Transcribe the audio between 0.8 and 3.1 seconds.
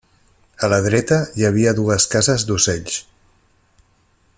dreta hi havia dues cases d'ocells.